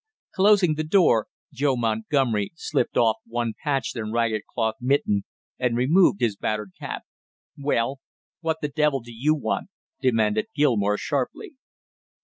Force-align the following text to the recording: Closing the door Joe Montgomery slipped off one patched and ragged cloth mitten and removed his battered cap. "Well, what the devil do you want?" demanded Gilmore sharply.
Closing 0.33 0.73
the 0.73 0.83
door 0.83 1.27
Joe 1.53 1.75
Montgomery 1.77 2.53
slipped 2.55 2.97
off 2.97 3.17
one 3.23 3.53
patched 3.63 3.95
and 3.95 4.11
ragged 4.11 4.41
cloth 4.51 4.73
mitten 4.81 5.25
and 5.59 5.77
removed 5.77 6.21
his 6.21 6.35
battered 6.35 6.71
cap. 6.79 7.03
"Well, 7.55 7.99
what 8.39 8.61
the 8.63 8.67
devil 8.69 9.01
do 9.01 9.13
you 9.13 9.35
want?" 9.35 9.69
demanded 10.01 10.47
Gilmore 10.55 10.97
sharply. 10.97 11.51